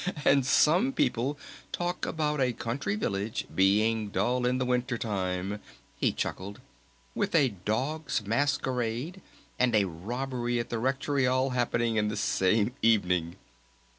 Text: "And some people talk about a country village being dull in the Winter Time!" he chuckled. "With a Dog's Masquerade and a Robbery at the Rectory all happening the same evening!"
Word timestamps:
"And 0.25 0.43
some 0.47 0.93
people 0.93 1.37
talk 1.71 2.07
about 2.07 2.41
a 2.41 2.53
country 2.53 2.95
village 2.95 3.45
being 3.53 4.07
dull 4.09 4.47
in 4.47 4.57
the 4.57 4.65
Winter 4.65 4.97
Time!" 4.97 5.59
he 5.95 6.11
chuckled. 6.11 6.59
"With 7.13 7.35
a 7.35 7.49
Dog's 7.49 8.25
Masquerade 8.25 9.21
and 9.59 9.75
a 9.75 9.83
Robbery 9.85 10.57
at 10.57 10.69
the 10.69 10.79
Rectory 10.79 11.27
all 11.27 11.51
happening 11.51 12.07
the 12.07 12.17
same 12.17 12.73
evening!" 12.81 13.35